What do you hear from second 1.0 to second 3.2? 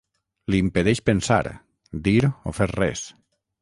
pensar, dir o fer res.